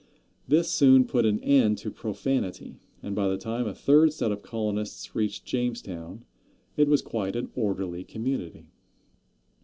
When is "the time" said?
3.27-3.67